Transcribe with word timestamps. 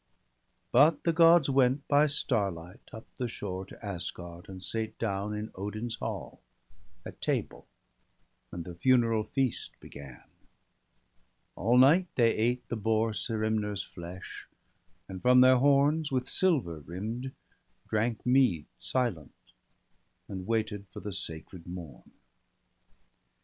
But 0.71 1.03
the 1.03 1.13
Gods 1.13 1.47
went 1.47 1.87
by 1.87 2.07
starlight 2.07 2.89
up 2.91 3.05
the 3.17 3.27
shore 3.27 3.67
To 3.67 3.85
Asgard, 3.85 4.49
and 4.49 4.63
sate 4.63 4.97
down 4.97 5.35
in 5.35 5.51
Odin's 5.53 5.97
hall 5.97 6.41
174 7.03 7.05
BALDER 7.05 7.05
DEAD, 7.05 7.13
At 7.15 7.21
table, 7.21 7.67
and 8.51 8.65
the 8.65 8.73
funeral 8.81 9.23
feast 9.23 9.79
began. 9.79 10.23
All 11.55 11.77
night 11.77 12.07
they 12.15 12.33
ate 12.35 12.67
the 12.69 12.75
boar 12.75 13.13
Serimner's 13.13 13.83
flesh, 13.83 14.47
And 15.07 15.21
from 15.21 15.41
their 15.41 15.57
horns, 15.57 16.11
with 16.11 16.27
silver 16.27 16.79
rimm'd, 16.79 17.31
drank 17.87 18.25
mead, 18.25 18.65
Silent, 18.79 19.53
and 20.27 20.47
waited 20.47 20.87
for 20.91 20.99
the 21.01 21.13
sacred 21.13 21.67
morn. 21.67 22.09